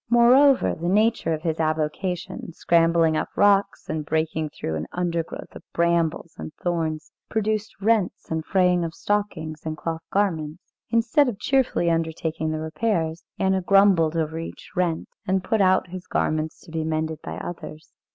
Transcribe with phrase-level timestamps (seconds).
[0.09, 5.61] Moreover, the nature of his avocation, scrambling up rocks and breaking through an undergrowth of
[5.73, 10.73] brambles and thorns, produced rents and fraying of stockings and cloth garments.
[10.89, 16.07] Instead of cheerfully undertaking the repairs, Anna grumbled over each rent, and put out his
[16.07, 17.93] garments to be mended by others.